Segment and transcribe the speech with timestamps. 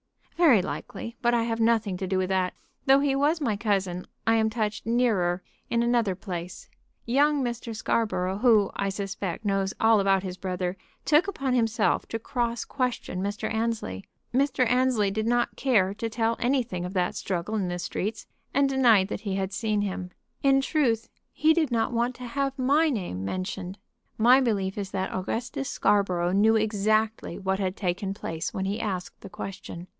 [0.35, 1.15] "Very likely.
[1.21, 2.55] But I have nothing to do with that.
[2.87, 6.67] Though he was my cousin, I am touched nearer in another place.
[7.05, 7.75] Young Mr.
[7.75, 10.75] Scarborough, who, I suspect, knows all about his brother,
[11.05, 13.53] took upon himself to cross question Mr.
[13.53, 14.03] Annesley.
[14.33, 14.67] Mr.
[14.67, 19.07] Annesley did not care to tell anything of that struggle in the streets, and denied
[19.09, 20.09] that he had seen him.
[20.41, 23.77] In truth, he did not want to have my name mentioned.
[24.17, 29.21] My belief is that Augustus Scarborough knew exactly what had taken place when he asked
[29.21, 29.87] the question.